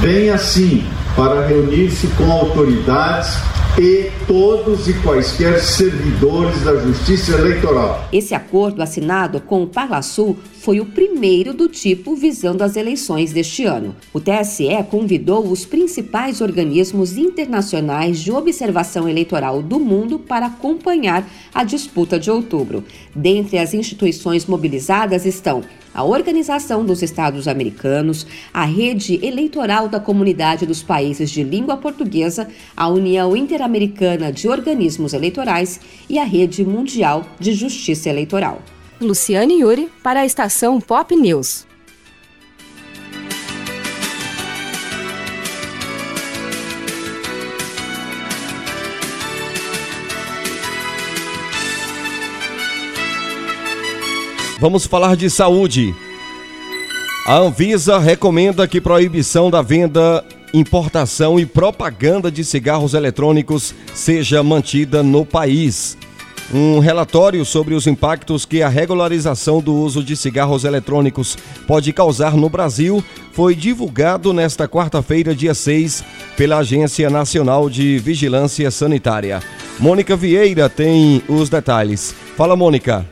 bem 0.00 0.30
assim 0.30 0.86
para 1.16 1.46
reunir-se 1.46 2.06
com 2.08 2.30
autoridades 2.30 3.38
e 3.78 4.10
todos 4.26 4.86
e 4.86 4.92
quaisquer 5.00 5.58
servidores 5.58 6.62
da 6.62 6.76
Justiça 6.76 7.32
Eleitoral. 7.32 8.06
Esse 8.12 8.34
acordo 8.34 8.82
assinado 8.82 9.40
com 9.40 9.62
o 9.62 9.66
Parlasul 9.66 10.36
foi 10.60 10.78
o 10.78 10.86
primeiro 10.86 11.54
do 11.54 11.68
tipo 11.68 12.14
visando 12.14 12.62
as 12.62 12.76
eleições 12.76 13.32
deste 13.32 13.64
ano. 13.64 13.96
O 14.12 14.20
TSE 14.20 14.68
convidou 14.90 15.46
os 15.46 15.64
principais 15.64 16.40
organismos 16.40 17.16
internacionais 17.16 18.20
de 18.20 18.30
observação 18.30 19.08
eleitoral 19.08 19.62
do 19.62 19.80
mundo 19.80 20.18
para 20.18 20.46
acompanhar 20.46 21.26
a 21.54 21.64
disputa 21.64 22.18
de 22.20 22.30
outubro. 22.30 22.84
Dentre 23.14 23.58
as 23.58 23.72
instituições 23.72 24.44
mobilizadas 24.44 25.24
estão 25.24 25.62
a 25.94 26.04
Organização 26.04 26.84
dos 26.84 27.02
Estados 27.02 27.48
Americanos, 27.48 28.26
a 28.52 28.64
Rede 28.64 29.18
Eleitoral 29.24 29.88
da 29.88 30.00
Comunidade 30.00 30.66
dos 30.66 30.82
Países 30.82 31.30
de 31.30 31.42
Língua 31.42 31.76
Portuguesa, 31.76 32.48
a 32.76 32.88
União 32.88 33.36
Interamericana 33.36 34.32
de 34.32 34.48
Organismos 34.48 35.12
Eleitorais 35.12 35.80
e 36.08 36.18
a 36.18 36.24
Rede 36.24 36.64
Mundial 36.64 37.24
de 37.38 37.52
Justiça 37.52 38.08
Eleitoral. 38.08 38.60
Luciane 39.00 39.60
Yuri 39.60 39.90
para 40.02 40.20
a 40.20 40.26
estação 40.26 40.80
Pop 40.80 41.14
News. 41.16 41.71
Vamos 54.62 54.86
falar 54.86 55.16
de 55.16 55.28
saúde. 55.28 55.92
A 57.26 57.36
Anvisa 57.36 57.98
recomenda 57.98 58.68
que 58.68 58.80
proibição 58.80 59.50
da 59.50 59.60
venda, 59.60 60.24
importação 60.54 61.36
e 61.36 61.44
propaganda 61.44 62.30
de 62.30 62.44
cigarros 62.44 62.94
eletrônicos 62.94 63.74
seja 63.92 64.40
mantida 64.40 65.02
no 65.02 65.26
país. 65.26 65.98
Um 66.54 66.78
relatório 66.78 67.44
sobre 67.44 67.74
os 67.74 67.88
impactos 67.88 68.46
que 68.46 68.62
a 68.62 68.68
regularização 68.68 69.60
do 69.60 69.74
uso 69.74 70.00
de 70.00 70.14
cigarros 70.14 70.62
eletrônicos 70.62 71.36
pode 71.66 71.92
causar 71.92 72.36
no 72.36 72.48
Brasil 72.48 73.02
foi 73.32 73.56
divulgado 73.56 74.32
nesta 74.32 74.68
quarta-feira, 74.68 75.34
dia 75.34 75.54
6, 75.54 76.04
pela 76.36 76.58
Agência 76.58 77.10
Nacional 77.10 77.68
de 77.68 77.98
Vigilância 77.98 78.70
Sanitária. 78.70 79.42
Mônica 79.80 80.14
Vieira 80.14 80.68
tem 80.68 81.20
os 81.28 81.48
detalhes. 81.48 82.14
Fala, 82.36 82.54
Mônica. 82.54 83.04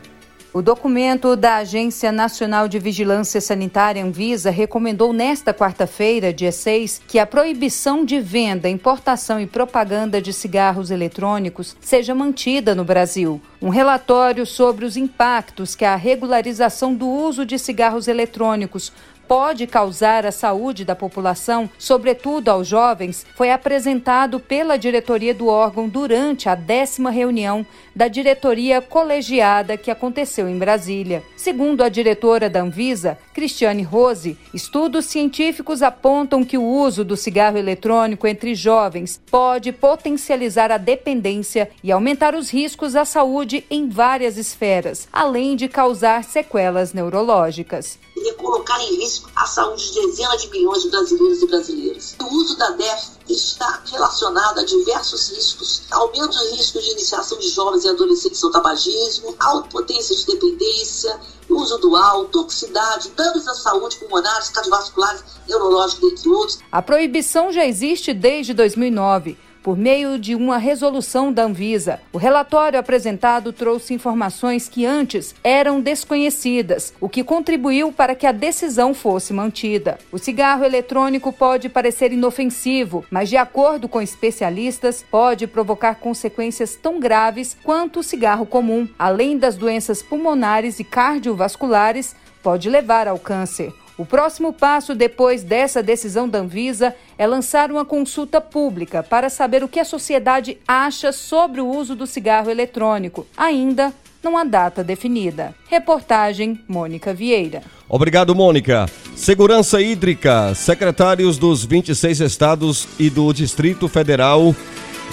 O 0.52 0.60
documento 0.60 1.36
da 1.36 1.58
Agência 1.58 2.10
Nacional 2.10 2.66
de 2.66 2.76
Vigilância 2.80 3.40
Sanitária, 3.40 4.04
Anvisa, 4.04 4.50
recomendou 4.50 5.12
nesta 5.12 5.54
quarta-feira, 5.54 6.32
dia 6.32 6.50
6, 6.50 7.02
que 7.06 7.20
a 7.20 7.26
proibição 7.26 8.04
de 8.04 8.18
venda, 8.18 8.68
importação 8.68 9.38
e 9.38 9.46
propaganda 9.46 10.20
de 10.20 10.32
cigarros 10.32 10.90
eletrônicos 10.90 11.76
seja 11.80 12.16
mantida 12.16 12.74
no 12.74 12.82
Brasil. 12.82 13.40
Um 13.62 13.68
relatório 13.68 14.44
sobre 14.44 14.84
os 14.84 14.96
impactos 14.96 15.76
que 15.76 15.84
a 15.84 15.94
regularização 15.94 16.96
do 16.96 17.08
uso 17.08 17.46
de 17.46 17.56
cigarros 17.56 18.08
eletrônicos 18.08 18.92
pode 19.30 19.64
causar 19.68 20.26
à 20.26 20.32
saúde 20.32 20.84
da 20.84 20.96
população, 20.96 21.70
sobretudo 21.78 22.48
aos 22.48 22.66
jovens, 22.66 23.24
foi 23.36 23.52
apresentado 23.52 24.40
pela 24.40 24.76
diretoria 24.76 25.32
do 25.32 25.46
órgão 25.46 25.88
durante 25.88 26.48
a 26.48 26.56
décima 26.56 27.12
reunião 27.12 27.64
da 27.94 28.08
diretoria 28.08 28.80
colegiada 28.80 29.76
que 29.76 29.88
aconteceu 29.88 30.48
em 30.48 30.58
Brasília. 30.58 31.22
Segundo 31.36 31.84
a 31.84 31.88
diretora 31.88 32.50
da 32.50 32.60
Anvisa, 32.60 33.16
Cristiane 33.32 33.84
Rose, 33.84 34.36
estudos 34.52 35.04
científicos 35.04 35.80
apontam 35.80 36.42
que 36.42 36.58
o 36.58 36.64
uso 36.64 37.04
do 37.04 37.16
cigarro 37.16 37.56
eletrônico 37.56 38.26
entre 38.26 38.52
jovens 38.52 39.22
pode 39.30 39.70
potencializar 39.70 40.72
a 40.72 40.76
dependência 40.76 41.70
e 41.84 41.92
aumentar 41.92 42.34
os 42.34 42.50
riscos 42.50 42.96
à 42.96 43.04
saúde 43.04 43.64
em 43.70 43.88
várias 43.88 44.36
esferas, 44.36 45.08
além 45.12 45.54
de 45.54 45.68
causar 45.68 46.24
sequelas 46.24 46.92
neurológicas 46.92 47.96
e 48.20 48.32
colocar 48.34 48.80
em 48.82 48.96
risco 48.96 49.30
a 49.34 49.46
saúde 49.46 49.92
de 49.92 50.06
dezenas 50.06 50.42
de 50.42 50.50
milhões 50.50 50.82
de 50.82 50.90
brasileiros 50.90 51.42
e 51.42 51.46
brasileiras. 51.46 52.16
O 52.20 52.34
uso 52.34 52.56
da 52.56 52.70
DEF 52.70 53.08
está 53.28 53.82
relacionado 53.90 54.58
a 54.58 54.64
diversos 54.64 55.30
riscos, 55.30 55.82
aumento 55.90 56.38
do 56.38 56.56
risco 56.56 56.80
de 56.80 56.90
iniciação 56.90 57.38
de 57.38 57.48
jovens 57.48 57.84
e 57.84 57.88
adolescentes 57.88 58.42
no 58.42 58.50
tabagismo, 58.50 59.34
alta 59.38 59.68
potência 59.68 60.14
de 60.14 60.26
dependência, 60.26 61.18
uso 61.48 61.78
dual, 61.78 62.26
toxicidade, 62.26 63.10
danos 63.10 63.46
à 63.48 63.54
saúde 63.54 63.96
pulmonares, 63.96 64.50
cardiovasculares, 64.50 65.22
neurológicos, 65.48 66.12
entre 66.12 66.28
outros. 66.28 66.58
A 66.70 66.82
proibição 66.82 67.50
já 67.52 67.64
existe 67.64 68.12
desde 68.12 68.54
2009 68.54 69.49
por 69.62 69.76
meio 69.76 70.18
de 70.18 70.34
uma 70.34 70.58
resolução 70.58 71.32
da 71.32 71.44
Anvisa. 71.44 72.00
O 72.12 72.18
relatório 72.18 72.78
apresentado 72.78 73.52
trouxe 73.52 73.94
informações 73.94 74.68
que 74.68 74.84
antes 74.84 75.34
eram 75.42 75.80
desconhecidas, 75.80 76.92
o 77.00 77.08
que 77.08 77.24
contribuiu 77.24 77.92
para 77.92 78.14
que 78.14 78.26
a 78.26 78.32
decisão 78.32 78.94
fosse 78.94 79.32
mantida. 79.32 79.98
O 80.10 80.18
cigarro 80.18 80.64
eletrônico 80.64 81.32
pode 81.32 81.68
parecer 81.68 82.12
inofensivo, 82.12 83.04
mas, 83.10 83.28
de 83.28 83.36
acordo 83.36 83.88
com 83.88 84.00
especialistas, 84.00 85.04
pode 85.10 85.46
provocar 85.46 85.96
consequências 85.96 86.74
tão 86.74 86.98
graves 86.98 87.56
quanto 87.62 88.00
o 88.00 88.02
cigarro 88.02 88.46
comum, 88.46 88.88
além 88.98 89.38
das 89.38 89.56
doenças 89.56 90.02
pulmonares 90.02 90.78
e 90.80 90.84
cardiovasculares, 90.84 92.14
pode 92.42 92.68
levar 92.70 93.06
ao 93.06 93.18
câncer. 93.18 93.72
O 94.00 94.06
próximo 94.06 94.50
passo 94.50 94.94
depois 94.94 95.42
dessa 95.42 95.82
decisão 95.82 96.26
da 96.26 96.38
Anvisa 96.38 96.94
é 97.18 97.26
lançar 97.26 97.70
uma 97.70 97.84
consulta 97.84 98.40
pública 98.40 99.02
para 99.02 99.28
saber 99.28 99.62
o 99.62 99.68
que 99.68 99.78
a 99.78 99.84
sociedade 99.84 100.56
acha 100.66 101.12
sobre 101.12 101.60
o 101.60 101.68
uso 101.68 101.94
do 101.94 102.06
cigarro 102.06 102.50
eletrônico. 102.50 103.26
Ainda 103.36 103.92
não 104.22 104.38
há 104.38 104.44
data 104.44 104.82
definida. 104.82 105.54
Reportagem 105.68 106.58
Mônica 106.66 107.12
Vieira. 107.12 107.60
Obrigado, 107.86 108.34
Mônica. 108.34 108.86
Segurança 109.14 109.82
hídrica. 109.82 110.54
Secretários 110.54 111.36
dos 111.36 111.66
26 111.66 112.20
estados 112.20 112.88
e 112.98 113.10
do 113.10 113.30
Distrito 113.34 113.86
Federal 113.86 114.56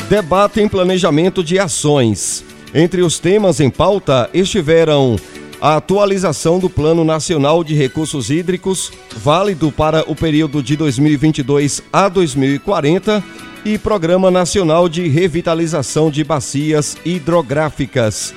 debatem 0.09 0.69
planejamento 0.69 1.43
de 1.43 1.59
ações. 1.59 2.41
Entre 2.73 3.01
os 3.01 3.19
temas 3.19 3.59
em 3.59 3.69
pauta 3.69 4.29
estiveram 4.33 5.17
a 5.59 5.75
atualização 5.77 6.59
do 6.59 6.69
Plano 6.69 7.03
Nacional 7.03 7.63
de 7.63 7.73
Recursos 7.73 8.29
Hídricos, 8.29 8.91
válido 9.15 9.71
para 9.71 10.09
o 10.09 10.15
período 10.15 10.61
de 10.61 10.75
2022 10.75 11.81
a 11.91 12.07
2040, 12.07 13.23
e 13.65 13.77
Programa 13.77 14.29
Nacional 14.29 14.87
de 14.87 15.07
Revitalização 15.07 16.09
de 16.09 16.23
Bacias 16.23 16.95
Hidrográficas. 17.03 18.33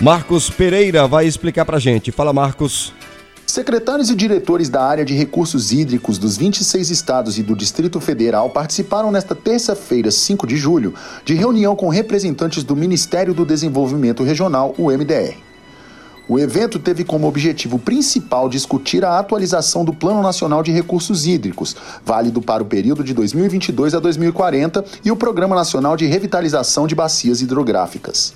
Marcos 0.00 0.48
Pereira 0.48 1.06
vai 1.06 1.26
explicar 1.26 1.64
para 1.64 1.78
gente. 1.78 2.10
Fala, 2.10 2.32
Marcos. 2.32 2.92
Secretários 3.44 4.08
e 4.08 4.14
diretores 4.14 4.70
da 4.70 4.82
área 4.82 5.04
de 5.04 5.14
recursos 5.14 5.72
hídricos 5.72 6.16
dos 6.16 6.38
26 6.38 6.90
estados 6.90 7.38
e 7.38 7.42
do 7.42 7.54
Distrito 7.54 8.00
Federal 8.00 8.48
participaram 8.48 9.10
nesta 9.10 9.34
terça-feira, 9.34 10.10
5 10.10 10.46
de 10.46 10.56
julho, 10.56 10.94
de 11.24 11.34
reunião 11.34 11.76
com 11.76 11.88
representantes 11.88 12.64
do 12.64 12.74
Ministério 12.74 13.34
do 13.34 13.44
Desenvolvimento 13.44 14.22
Regional, 14.22 14.74
o 14.78 14.90
MDR. 14.90 15.51
O 16.32 16.38
evento 16.38 16.78
teve 16.78 17.04
como 17.04 17.28
objetivo 17.28 17.78
principal 17.78 18.48
discutir 18.48 19.04
a 19.04 19.18
atualização 19.18 19.84
do 19.84 19.92
Plano 19.92 20.22
Nacional 20.22 20.62
de 20.62 20.72
Recursos 20.72 21.26
Hídricos, 21.26 21.76
válido 22.06 22.40
para 22.40 22.62
o 22.62 22.64
período 22.64 23.04
de 23.04 23.12
2022 23.12 23.94
a 23.94 24.00
2040, 24.00 24.82
e 25.04 25.10
o 25.10 25.16
Programa 25.16 25.54
Nacional 25.54 25.94
de 25.94 26.06
Revitalização 26.06 26.86
de 26.86 26.94
Bacias 26.94 27.42
Hidrográficas. 27.42 28.32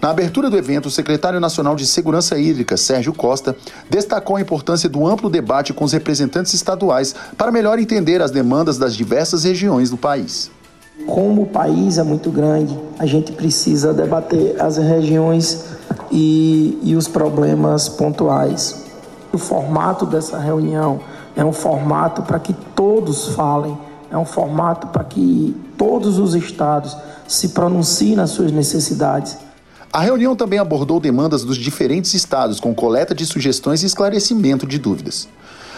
Na 0.00 0.08
abertura 0.08 0.48
do 0.48 0.56
evento, 0.56 0.86
o 0.86 0.90
secretário 0.90 1.38
nacional 1.38 1.76
de 1.76 1.86
Segurança 1.86 2.38
Hídrica, 2.38 2.74
Sérgio 2.74 3.12
Costa, 3.12 3.54
destacou 3.90 4.36
a 4.36 4.40
importância 4.40 4.88
do 4.88 5.06
amplo 5.06 5.28
debate 5.28 5.74
com 5.74 5.84
os 5.84 5.92
representantes 5.92 6.54
estaduais 6.54 7.14
para 7.36 7.52
melhor 7.52 7.78
entender 7.78 8.22
as 8.22 8.30
demandas 8.30 8.78
das 8.78 8.96
diversas 8.96 9.44
regiões 9.44 9.90
do 9.90 9.98
país. 9.98 10.50
Como 11.06 11.42
o 11.42 11.46
país 11.46 11.98
é 11.98 12.02
muito 12.02 12.30
grande, 12.30 12.78
a 12.98 13.04
gente 13.04 13.30
precisa 13.32 13.92
debater 13.92 14.56
as 14.58 14.78
regiões 14.78 15.73
e, 16.10 16.78
e 16.82 16.94
os 16.94 17.08
problemas 17.08 17.88
pontuais. 17.88 18.84
O 19.32 19.38
formato 19.38 20.06
dessa 20.06 20.38
reunião 20.38 21.00
é 21.36 21.44
um 21.44 21.52
formato 21.52 22.22
para 22.22 22.38
que 22.38 22.52
todos 22.74 23.28
falem, 23.28 23.76
é 24.10 24.16
um 24.16 24.24
formato 24.24 24.86
para 24.88 25.02
que 25.02 25.56
todos 25.76 26.18
os 26.18 26.34
estados 26.34 26.96
se 27.26 27.48
pronunciem 27.48 28.14
nas 28.14 28.30
suas 28.30 28.52
necessidades. 28.52 29.36
A 29.92 30.00
reunião 30.00 30.34
também 30.34 30.58
abordou 30.58 30.98
demandas 30.98 31.44
dos 31.44 31.56
diferentes 31.56 32.14
estados, 32.14 32.60
com 32.60 32.74
coleta 32.74 33.14
de 33.14 33.24
sugestões 33.26 33.82
e 33.82 33.86
esclarecimento 33.86 34.66
de 34.66 34.78
dúvidas. 34.78 35.28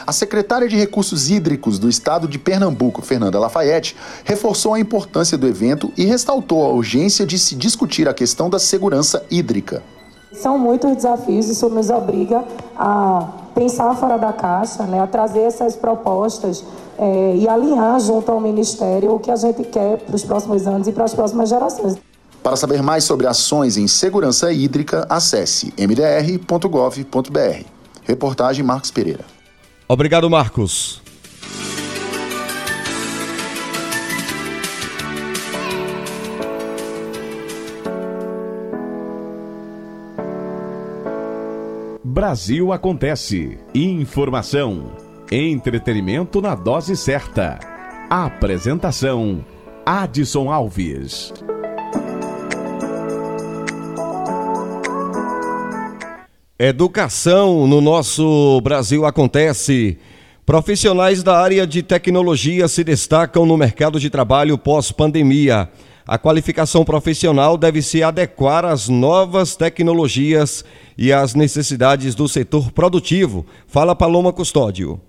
A 0.07 0.13
secretária 0.13 0.69
de 0.69 0.77
Recursos 0.77 1.31
Hídricos 1.31 1.79
do 1.79 1.89
estado 1.89 2.29
de 2.29 2.39
Pernambuco, 2.39 3.03
Fernanda 3.03 3.41
Lafayette, 3.41 3.97
reforçou 4.25 4.75
a 4.75 4.81
importância 4.81 5.37
do 5.37 5.47
evento 5.47 5.93
e 5.97 6.05
ressaltou 6.05 6.65
a 6.65 6.69
urgência 6.69 7.27
de 7.27 7.39
se 7.39 7.57
discutir 7.57 8.09
a 8.09 8.15
questão 8.15 8.49
da 8.49 8.59
segurança 8.59 9.25
hídrica. 9.31 9.83
São 10.41 10.59
muitos 10.59 10.95
desafios, 10.95 11.49
isso 11.49 11.69
nos 11.69 11.91
obriga 11.91 12.45
a 12.77 13.29
pensar 13.55 13.95
fora 13.97 14.19
da 14.19 14.33
caixa, 14.33 14.85
né, 14.85 15.01
a 15.01 15.07
trazer 15.07 15.41
essas 15.41 15.75
propostas 15.75 16.63
é, 16.99 17.37
e 17.37 17.49
alinhar 17.49 17.99
junto 18.01 18.31
ao 18.31 18.41
Ministério 18.41 19.15
o 19.15 19.19
que 19.19 19.31
a 19.31 19.37
gente 19.37 19.65
quer 19.65 19.99
para 19.99 20.15
os 20.15 20.23
próximos 20.23 20.67
anos 20.67 20.87
e 20.87 20.93
para 20.93 21.05
as 21.05 21.15
próximas 21.15 21.49
gerações. 21.49 21.97
Para 22.43 22.55
saber 22.55 22.83
mais 22.83 23.05
sobre 23.05 23.27
ações 23.27 23.77
em 23.77 23.89
segurança 23.89 24.53
hídrica, 24.53 25.07
acesse 25.09 25.73
mdr.gov.br. 25.77 27.65
Reportagem 28.05 28.65
Marcos 28.65 28.91
Pereira. 28.91 29.25
Obrigado, 29.89 30.29
Marcos. 30.31 31.06
Brasil 42.17 42.73
acontece. 42.73 43.59
Informação. 43.75 44.91
Entretenimento 45.31 46.41
na 46.41 46.55
dose 46.55 46.97
certa. 46.97 47.59
Apresentação: 48.09 49.45
Adson 49.85 50.51
Alves. 50.51 51.31
Educação 56.59 57.67
no 57.67 57.83
nosso 57.83 58.63
Brasil 58.63 59.05
acontece. 59.05 59.99
Profissionais 60.47 61.23
da 61.23 61.39
área 61.39 61.67
de 61.67 61.83
tecnologia 61.83 62.67
se 62.67 62.83
destacam 62.83 63.45
no 63.45 63.59
mercado 63.59 64.01
de 64.01 64.09
trabalho 64.09 64.57
pós-pandemia. 64.57 65.69
A 66.09 66.17
qualificação 66.17 66.85
profissional 66.85 67.59
deve 67.59 67.83
se 67.83 68.01
adequar 68.01 68.65
às 68.65 68.89
novas 68.89 69.57
tecnologias 69.57 70.65
e 70.97 71.13
às 71.13 71.35
necessidades 71.35 72.15
do 72.15 72.29
setor 72.29 72.71
produtivo. 72.71 73.45
Fala 73.67 73.93
Paloma 73.93 74.33
Custódio. 74.33 75.01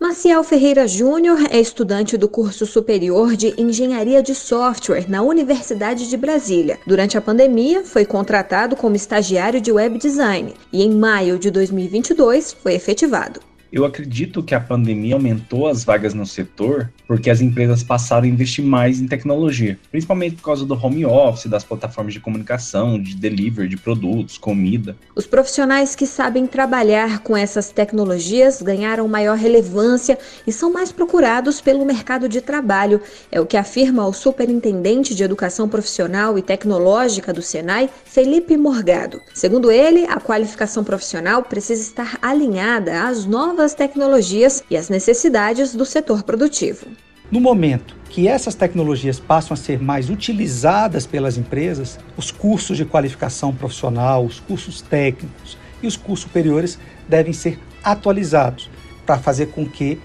Maciel 0.00 0.42
Ferreira 0.42 0.88
Júnior 0.88 1.38
é 1.50 1.60
estudante 1.60 2.16
do 2.16 2.26
curso 2.26 2.64
superior 2.64 3.36
de 3.36 3.52
Engenharia 3.60 4.22
de 4.22 4.34
Software 4.34 5.04
na 5.10 5.20
Universidade 5.20 6.08
de 6.08 6.16
Brasília. 6.16 6.78
Durante 6.86 7.18
a 7.18 7.20
pandemia, 7.20 7.84
foi 7.84 8.06
contratado 8.06 8.76
como 8.76 8.96
estagiário 8.96 9.60
de 9.60 9.70
web 9.70 9.98
design 9.98 10.54
e 10.72 10.82
em 10.82 10.90
maio 10.90 11.38
de 11.38 11.50
2022 11.50 12.56
foi 12.62 12.72
efetivado. 12.72 13.40
Eu 13.72 13.84
acredito 13.84 14.42
que 14.42 14.54
a 14.54 14.60
pandemia 14.60 15.14
aumentou 15.14 15.66
as 15.66 15.84
vagas 15.84 16.14
no 16.14 16.24
setor 16.24 16.90
porque 17.06 17.30
as 17.30 17.40
empresas 17.40 17.82
passaram 17.82 18.24
a 18.24 18.28
investir 18.28 18.64
mais 18.64 19.00
em 19.00 19.06
tecnologia, 19.06 19.78
principalmente 19.90 20.36
por 20.36 20.42
causa 20.42 20.64
do 20.64 20.74
home 20.74 21.04
office, 21.04 21.46
das 21.46 21.64
plataformas 21.64 22.14
de 22.14 22.20
comunicação, 22.20 23.00
de 23.00 23.14
delivery 23.16 23.68
de 23.68 23.76
produtos, 23.76 24.38
comida. 24.38 24.96
Os 25.14 25.26
profissionais 25.26 25.94
que 25.94 26.06
sabem 26.06 26.46
trabalhar 26.46 27.20
com 27.20 27.36
essas 27.36 27.70
tecnologias 27.70 28.62
ganharam 28.62 29.06
maior 29.08 29.36
relevância 29.36 30.18
e 30.46 30.52
são 30.52 30.72
mais 30.72 30.92
procurados 30.92 31.60
pelo 31.60 31.84
mercado 31.84 32.28
de 32.28 32.40
trabalho, 32.40 33.00
é 33.30 33.40
o 33.40 33.46
que 33.46 33.56
afirma 33.56 34.06
o 34.06 34.12
superintendente 34.12 35.14
de 35.14 35.22
Educação 35.22 35.68
Profissional 35.68 36.38
e 36.38 36.42
Tecnológica 36.42 37.32
do 37.32 37.42
Senai, 37.42 37.88
Felipe 38.04 38.56
Morgado. 38.56 39.20
Segundo 39.34 39.70
ele, 39.70 40.06
a 40.06 40.20
qualificação 40.20 40.82
profissional 40.82 41.42
precisa 41.42 41.82
estar 41.82 42.18
alinhada 42.22 43.06
às 43.06 43.24
novas 43.24 43.55
tecnologias 43.74 44.62
e 44.70 44.76
às 44.76 44.88
necessidades 44.88 45.74
do 45.74 45.84
setor 45.84 46.22
produtivo. 46.22 46.86
No 47.30 47.40
momento 47.40 47.96
que 48.08 48.28
essas 48.28 48.54
tecnologias 48.54 49.18
passam 49.18 49.54
a 49.54 49.56
ser 49.56 49.80
mais 49.80 50.08
utilizadas 50.08 51.06
pelas 51.06 51.36
empresas, 51.36 51.98
os 52.16 52.30
cursos 52.30 52.76
de 52.76 52.84
qualificação 52.84 53.52
profissional, 53.52 54.24
os 54.24 54.38
cursos 54.38 54.80
técnicos 54.80 55.58
e 55.82 55.86
os 55.86 55.96
cursos 55.96 56.20
superiores 56.20 56.78
devem 57.08 57.32
ser 57.32 57.58
atualizados 57.82 58.70
para 59.04 59.18
fazer 59.18 59.46
com 59.46 59.68
que 59.68 59.98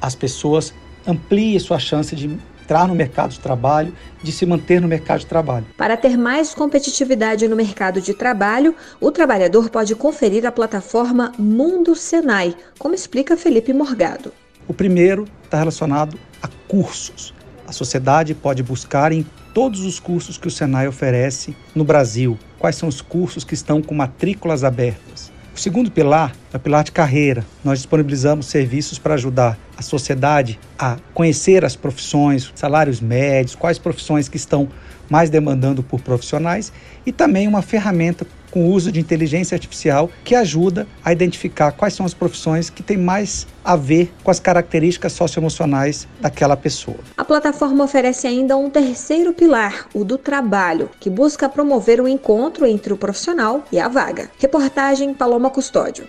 as 0.00 0.14
pessoas 0.14 0.74
ampliem 1.06 1.58
sua 1.58 1.78
chance 1.78 2.14
de 2.16 2.36
entrar 2.66 2.88
no 2.88 2.96
mercado 2.96 3.30
de 3.30 3.38
trabalho, 3.38 3.94
de 4.20 4.32
se 4.32 4.44
manter 4.44 4.80
no 4.80 4.88
mercado 4.88 5.20
de 5.20 5.26
trabalho. 5.26 5.64
Para 5.76 5.96
ter 5.96 6.18
mais 6.18 6.52
competitividade 6.52 7.46
no 7.46 7.54
mercado 7.54 8.00
de 8.00 8.12
trabalho, 8.12 8.74
o 9.00 9.12
trabalhador 9.12 9.70
pode 9.70 9.94
conferir 9.94 10.44
a 10.44 10.50
plataforma 10.50 11.32
Mundo 11.38 11.94
Senai, 11.94 12.56
como 12.76 12.92
explica 12.92 13.36
Felipe 13.36 13.72
Morgado. 13.72 14.32
O 14.66 14.74
primeiro 14.74 15.26
está 15.44 15.58
relacionado 15.58 16.18
a 16.42 16.48
cursos. 16.66 17.32
A 17.68 17.72
sociedade 17.72 18.34
pode 18.34 18.64
buscar 18.64 19.12
em 19.12 19.24
todos 19.54 19.84
os 19.84 20.00
cursos 20.00 20.36
que 20.36 20.48
o 20.48 20.50
Senai 20.50 20.88
oferece 20.88 21.56
no 21.72 21.84
Brasil. 21.84 22.36
Quais 22.58 22.74
são 22.74 22.88
os 22.88 23.00
cursos 23.00 23.44
que 23.44 23.54
estão 23.54 23.80
com 23.80 23.94
matrículas 23.94 24.64
abertas? 24.64 25.30
O 25.56 25.58
segundo 25.58 25.90
pilar 25.90 26.36
é 26.52 26.58
o 26.58 26.60
pilar 26.60 26.84
de 26.84 26.92
carreira. 26.92 27.42
Nós 27.64 27.78
disponibilizamos 27.78 28.44
serviços 28.44 28.98
para 28.98 29.14
ajudar 29.14 29.58
a 29.74 29.80
sociedade 29.80 30.60
a 30.78 30.98
conhecer 31.14 31.64
as 31.64 31.74
profissões, 31.74 32.52
salários 32.54 33.00
médios, 33.00 33.54
quais 33.54 33.78
profissões 33.78 34.28
que 34.28 34.36
estão 34.36 34.68
mais 35.08 35.30
demandando 35.30 35.82
por 35.82 36.02
profissionais 36.02 36.70
e 37.06 37.10
também 37.10 37.48
uma 37.48 37.62
ferramenta 37.62 38.26
com 38.56 38.70
o 38.70 38.72
uso 38.72 38.90
de 38.90 38.98
inteligência 38.98 39.54
artificial 39.54 40.10
que 40.24 40.34
ajuda 40.34 40.86
a 41.04 41.12
identificar 41.12 41.72
quais 41.72 41.92
são 41.92 42.06
as 42.06 42.14
profissões 42.14 42.70
que 42.70 42.82
têm 42.82 42.96
mais 42.96 43.46
a 43.62 43.76
ver 43.76 44.10
com 44.24 44.30
as 44.30 44.40
características 44.40 45.12
socioemocionais 45.12 46.08
daquela 46.18 46.56
pessoa. 46.56 46.96
A 47.18 47.22
plataforma 47.22 47.84
oferece 47.84 48.26
ainda 48.26 48.56
um 48.56 48.70
terceiro 48.70 49.34
pilar, 49.34 49.86
o 49.92 50.04
do 50.04 50.16
trabalho, 50.16 50.88
que 50.98 51.10
busca 51.10 51.50
promover 51.50 52.00
o 52.00 52.04
um 52.04 52.08
encontro 52.08 52.64
entre 52.64 52.94
o 52.94 52.96
profissional 52.96 53.62
e 53.70 53.78
a 53.78 53.88
vaga. 53.88 54.30
Reportagem 54.38 55.12
Paloma 55.12 55.50
Custódio. 55.50 56.06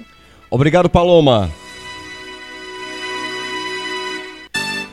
Obrigado, 0.50 0.90
Paloma. 0.90 1.52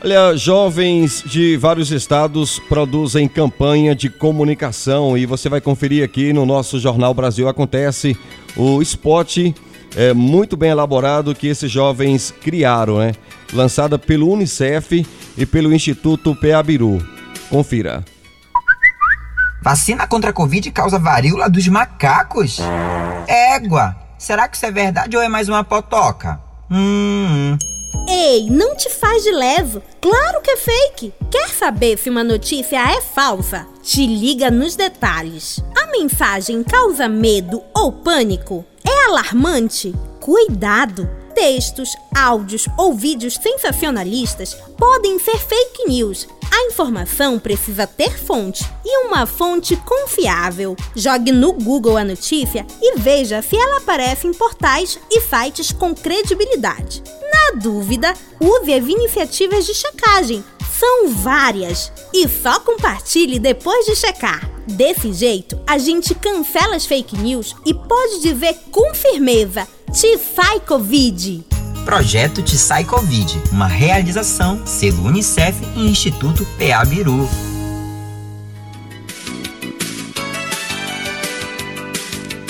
Olha, 0.05 0.37
jovens 0.37 1.23
de 1.25 1.57
vários 1.57 1.89
estados 1.89 2.59
produzem 2.59 3.27
campanha 3.27 3.95
de 3.95 4.07
comunicação 4.07 5.17
e 5.17 5.25
você 5.25 5.49
vai 5.49 5.59
conferir 5.59 6.05
aqui 6.05 6.31
no 6.31 6.45
nosso 6.45 6.79
Jornal 6.79 7.11
Brasil 7.11 7.49
Acontece 7.49 8.15
o 8.55 8.83
spot 8.83 9.51
é, 9.95 10.13
muito 10.13 10.55
bem 10.55 10.69
elaborado 10.69 11.33
que 11.33 11.47
esses 11.47 11.71
jovens 11.71 12.31
criaram, 12.39 12.99
né? 12.99 13.13
Lançada 13.51 13.97
pelo 13.97 14.31
Unicef 14.31 15.03
e 15.35 15.43
pelo 15.43 15.73
Instituto 15.73 16.35
Peabiru. 16.35 17.03
Confira. 17.49 18.05
Vacina 19.59 20.05
contra 20.05 20.29
a 20.29 20.33
Covid 20.33 20.69
causa 20.69 20.99
varíola 20.99 21.49
dos 21.49 21.67
macacos? 21.67 22.59
Égua! 23.27 23.95
Será 24.19 24.47
que 24.47 24.55
isso 24.55 24.67
é 24.67 24.71
verdade 24.71 25.17
ou 25.17 25.23
é 25.23 25.27
mais 25.27 25.49
uma 25.49 25.63
potoca? 25.63 26.39
Hum. 26.69 27.55
hum. 27.59 27.74
Ei, 28.17 28.49
não 28.49 28.77
te 28.77 28.89
faz 28.89 29.23
de 29.23 29.31
levo. 29.31 29.83
Claro 29.99 30.41
que 30.41 30.51
é 30.51 30.55
fake. 30.55 31.13
Quer 31.29 31.49
saber 31.49 31.97
se 31.97 32.09
uma 32.09 32.23
notícia 32.23 32.77
é 32.77 33.01
falsa? 33.01 33.67
Te 33.83 34.07
liga 34.07 34.49
nos 34.49 34.73
detalhes. 34.73 35.61
A 35.77 35.91
mensagem 35.91 36.63
causa 36.63 37.09
medo 37.09 37.61
ou 37.75 37.91
pânico? 37.91 38.65
É 38.87 39.07
alarmante? 39.07 39.93
Cuidado! 40.21 41.09
Textos, 41.35 41.89
áudios 42.15 42.65
ou 42.77 42.93
vídeos 42.93 43.33
sensacionalistas 43.33 44.53
podem 44.77 45.19
ser 45.19 45.37
fake 45.37 45.85
news. 45.85 46.25
A 46.55 46.67
informação 46.67 47.37
precisa 47.37 47.85
ter 47.85 48.17
fonte 48.17 48.63
e 48.85 49.05
uma 49.05 49.25
fonte 49.25 49.75
confiável. 49.75 50.73
Jogue 50.95 51.33
no 51.33 51.51
Google 51.51 51.97
a 51.97 52.05
notícia 52.05 52.65
e 52.81 52.97
veja 52.97 53.41
se 53.41 53.57
ela 53.57 53.79
aparece 53.79 54.25
em 54.25 54.33
portais 54.33 54.97
e 55.11 55.19
sites 55.19 55.73
com 55.73 55.93
credibilidade. 55.93 57.03
Na 57.29 57.59
dúvida, 57.59 58.13
use 58.39 58.73
as 58.73 58.87
iniciativas 58.87 59.65
de 59.65 59.73
checagem. 59.73 60.41
São 60.79 61.09
várias. 61.09 61.91
E 62.13 62.25
só 62.25 62.57
compartilhe 62.61 63.37
depois 63.37 63.85
de 63.85 63.93
checar. 63.93 64.49
Desse 64.65 65.11
jeito, 65.11 65.59
a 65.67 65.77
gente 65.77 66.15
cancela 66.15 66.77
as 66.77 66.85
fake 66.85 67.17
news 67.17 67.53
e 67.65 67.73
pode 67.73 68.21
dizer 68.21 68.55
com 68.71 68.95
firmeza: 68.95 69.67
te 69.91 70.17
sai 70.17 70.61
Covid. 70.61 71.54
Projeto 71.85 72.43
Sai 72.57 72.83
Covid, 72.83 73.39
uma 73.51 73.67
realização 73.67 74.65
selo 74.65 75.05
Unicef 75.05 75.55
e 75.75 75.87
Instituto 75.87 76.43
PA 76.57 76.83
Biru. 76.83 77.29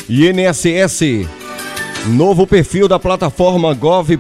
INSS 0.10 1.28
Novo 2.08 2.48
perfil 2.48 2.88
da 2.88 2.98
plataforma 2.98 3.74
gov.br 3.74 4.16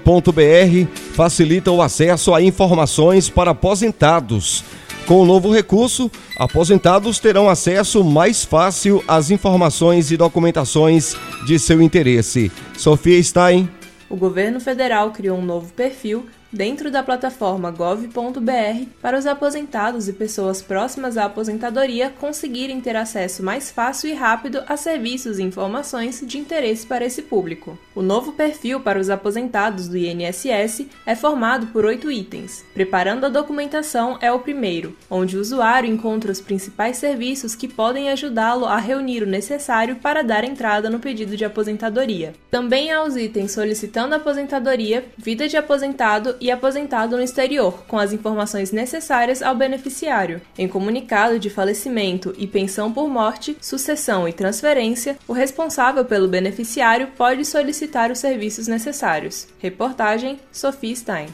facilita 1.14 1.72
o 1.72 1.82
acesso 1.82 2.34
a 2.34 2.42
informações 2.42 3.30
para 3.30 3.52
aposentados. 3.52 4.66
Com 5.08 5.22
o 5.22 5.26
novo 5.26 5.54
recurso, 5.54 6.12
aposentados 6.36 7.20
terão 7.20 7.48
acesso 7.48 8.04
mais 8.04 8.44
fácil 8.44 9.02
às 9.08 9.32
informações 9.32 10.12
e 10.12 10.18
documentações 10.18 11.16
de 11.46 11.58
seu 11.58 11.82
interesse. 11.82 12.52
Sofia 12.78 13.24
Stein 13.24 13.70
O 14.10 14.16
governo 14.16 14.60
federal 14.60 15.12
criou 15.12 15.38
um 15.38 15.46
novo 15.46 15.74
perfil 15.74 16.30
dentro 16.52 16.90
da 16.90 17.04
plataforma 17.04 17.72
gov.br 17.72 18.86
para 19.02 19.18
os 19.18 19.26
aposentados 19.26 20.08
e 20.08 20.14
pessoas 20.14 20.62
próximas 20.62 21.18
à 21.18 21.26
aposentadoria 21.26 22.10
conseguirem 22.10 22.80
ter 22.80 22.96
acesso 22.96 23.44
mais 23.44 23.72
fácil 23.72 24.10
e 24.10 24.14
rápido 24.14 24.64
a 24.68 24.78
serviços 24.78 25.40
e 25.40 25.44
informações 25.44 26.24
de 26.26 26.38
interesse 26.38 26.86
para 26.86 27.06
esse 27.06 27.22
público. 27.22 27.78
O 27.94 28.02
novo 28.02 28.34
perfil 28.34 28.80
para 28.80 29.00
os 29.00 29.10
aposentados 29.10 29.88
do 29.88 29.98
INSS 29.98 30.88
é 31.06 31.16
formado 31.16 31.68
por 31.68 31.86
oito 31.86 32.12
itens. 32.12 32.64
Preparando 32.74 33.26
a 33.26 33.30
documentação 33.30 34.18
é 34.22 34.32
o 34.32 34.40
primeiro, 34.40 34.96
onde 35.10 35.38
o 35.38 35.42
usuário 35.42 35.90
encontra 35.90 36.32
os 36.32 36.42
principais 36.42 36.98
serviços 36.98 37.56
que 37.56 37.68
podem 37.68 38.10
ajudá-lo 38.10 38.66
a 38.66 38.78
reunir 38.78 39.24
o 39.24 39.28
necessário 39.28 39.98
para 39.98 40.24
dar 40.24 40.44
entrada 40.44 40.90
no 40.90 41.00
pedido 41.00 41.36
de 41.36 41.46
aposentadoria. 41.46 42.34
Também 42.50 42.92
há 42.92 43.04
os 43.04 43.16
itens 43.16 43.52
solicitando 43.52 44.16
aposentadoria, 44.16 45.06
vida 45.18 45.48
de 45.48 45.58
aposentado 45.58 46.35
e 46.40 46.52
aposentado 46.52 47.16
no 47.16 47.24
exterior, 47.24 47.84
com 47.88 47.98
as 47.98 48.14
informações 48.14 48.72
necessárias 48.72 49.42
ao 49.42 49.56
beneficiário. 49.56 50.42
Em 50.58 50.68
comunicado 50.68 51.40
de 51.40 51.50
falecimento 51.50 52.34
e 52.38 52.48
pensão 52.48 52.92
por 52.92 53.10
morte, 53.10 53.58
sucessão 53.62 54.28
e 54.28 54.34
transferência, 54.34 55.18
o 55.28 55.34
responsável 55.34 56.06
pelo 56.06 56.28
beneficiário 56.28 57.10
pode 57.18 57.46
solicitar 57.46 58.12
os 58.12 58.20
serviços 58.20 58.68
necessários. 58.68 59.48
Reportagem 59.60 60.40
Sophie 60.52 60.96
Stein. 60.96 61.28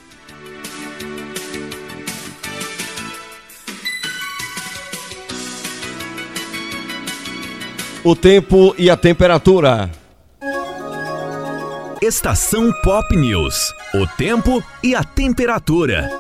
O 8.04 8.16
tempo 8.16 8.74
e 8.80 8.90
a 8.90 8.98
temperatura. 8.98 10.01
Estação 12.04 12.74
Pop 12.82 13.16
News. 13.16 13.76
O 13.94 14.08
tempo 14.18 14.64
e 14.84 14.96
a 14.96 15.04
temperatura. 15.04 16.20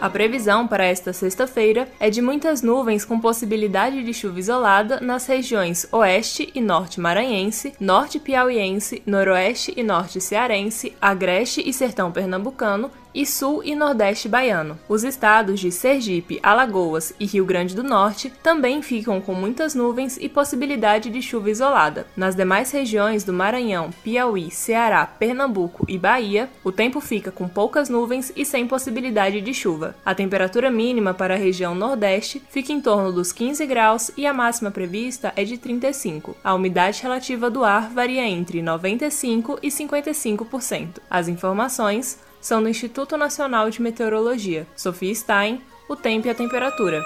A 0.00 0.10
previsão 0.10 0.66
para 0.66 0.84
esta 0.84 1.12
sexta-feira 1.12 1.86
é 2.00 2.10
de 2.10 2.20
muitas 2.20 2.60
nuvens 2.60 3.04
com 3.04 3.20
possibilidade 3.20 4.02
de 4.02 4.12
chuva 4.12 4.40
isolada 4.40 4.98
nas 4.98 5.26
regiões 5.26 5.86
oeste 5.92 6.50
e 6.56 6.60
norte 6.60 6.98
maranhense, 6.98 7.72
norte 7.78 8.18
piauiense, 8.18 9.00
noroeste 9.06 9.72
e 9.76 9.84
norte 9.84 10.20
cearense, 10.20 10.92
agreste 11.00 11.62
e 11.64 11.72
sertão 11.72 12.10
pernambucano 12.10 12.90
e 13.16 13.24
sul 13.24 13.62
e 13.64 13.74
nordeste 13.74 14.28
baiano. 14.28 14.78
Os 14.86 15.02
estados 15.02 15.58
de 15.58 15.72
Sergipe, 15.72 16.38
Alagoas 16.42 17.14
e 17.18 17.24
Rio 17.24 17.46
Grande 17.46 17.74
do 17.74 17.82
Norte 17.82 18.30
também 18.42 18.82
ficam 18.82 19.22
com 19.22 19.32
muitas 19.32 19.74
nuvens 19.74 20.18
e 20.20 20.28
possibilidade 20.28 21.08
de 21.08 21.22
chuva 21.22 21.50
isolada. 21.50 22.06
Nas 22.14 22.36
demais 22.36 22.70
regiões 22.70 23.24
do 23.24 23.32
Maranhão, 23.32 23.90
Piauí, 24.04 24.50
Ceará, 24.50 25.06
Pernambuco 25.06 25.86
e 25.88 25.96
Bahia, 25.96 26.50
o 26.62 26.70
tempo 26.70 27.00
fica 27.00 27.32
com 27.32 27.48
poucas 27.48 27.88
nuvens 27.88 28.30
e 28.36 28.44
sem 28.44 28.66
possibilidade 28.68 29.40
de 29.40 29.54
chuva. 29.54 29.96
A 30.04 30.14
temperatura 30.14 30.70
mínima 30.70 31.14
para 31.14 31.34
a 31.34 31.38
região 31.38 31.74
Nordeste 31.74 32.42
fica 32.50 32.70
em 32.70 32.82
torno 32.82 33.10
dos 33.10 33.32
15 33.32 33.64
graus 33.64 34.10
e 34.14 34.26
a 34.26 34.34
máxima 34.34 34.70
prevista 34.70 35.32
é 35.34 35.42
de 35.42 35.56
35. 35.56 36.36
A 36.44 36.54
umidade 36.54 37.02
relativa 37.02 37.48
do 37.48 37.64
ar 37.64 37.88
varia 37.88 38.28
entre 38.28 38.60
95 38.60 39.58
e 39.62 39.68
55%. 39.68 40.98
As 41.08 41.28
informações 41.28 42.18
são 42.46 42.62
do 42.62 42.68
Instituto 42.68 43.16
Nacional 43.16 43.68
de 43.70 43.82
Meteorologia. 43.82 44.68
Sofia 44.76 45.12
Stein, 45.12 45.60
o 45.88 45.96
tempo 45.96 46.28
e 46.28 46.30
a 46.30 46.34
temperatura. 46.34 47.04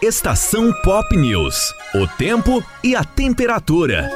Estação 0.00 0.72
Pop 0.84 1.16
News. 1.16 1.74
O 1.96 2.06
tempo 2.16 2.62
e 2.84 2.94
a 2.94 3.02
temperatura. 3.02 4.08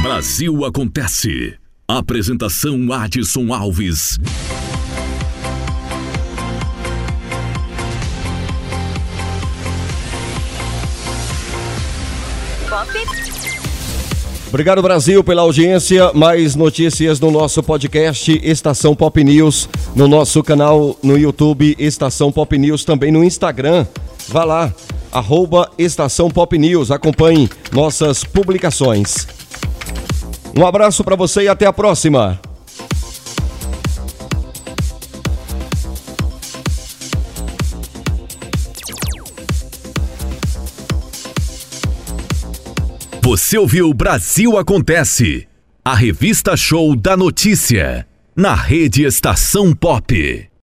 Brasil 0.00 0.64
acontece. 0.64 1.58
Apresentação 1.88 2.92
Adson 2.92 3.52
Alves. 3.52 4.20
Obrigado, 14.48 14.82
Brasil, 14.82 15.22
pela 15.24 15.42
audiência. 15.42 16.12
Mais 16.12 16.54
notícias 16.54 17.18
no 17.18 17.30
nosso 17.30 17.62
podcast 17.62 18.40
Estação 18.42 18.94
Pop 18.94 19.22
News, 19.22 19.68
no 19.96 20.06
nosso 20.06 20.42
canal 20.42 20.96
no 21.02 21.18
YouTube 21.18 21.74
Estação 21.78 22.30
Pop 22.30 22.56
News, 22.56 22.84
também 22.84 23.10
no 23.10 23.24
Instagram. 23.24 23.86
Vá 24.28 24.44
lá, 24.44 24.72
arroba 25.10 25.70
Estação 25.76 26.30
Pop 26.30 26.56
News. 26.56 26.90
Acompanhe 26.90 27.48
nossas 27.72 28.22
publicações. 28.22 29.26
Um 30.56 30.64
abraço 30.64 31.02
para 31.02 31.16
você 31.16 31.42
e 31.42 31.48
até 31.48 31.66
a 31.66 31.72
próxima. 31.72 32.40
Você 43.24 43.56
ouviu 43.56 43.94
Brasil 43.94 44.58
Acontece, 44.58 45.48
a 45.82 45.94
revista 45.94 46.58
show 46.58 46.94
da 46.94 47.16
notícia, 47.16 48.06
na 48.36 48.54
rede 48.54 49.02
Estação 49.02 49.74
Pop. 49.74 50.50